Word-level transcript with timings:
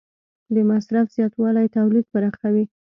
د 0.53 0.55
مصرف 0.69 1.05
زیاتوالی 1.15 1.65
تولید 1.75 2.05
پراخوي. 2.13 2.65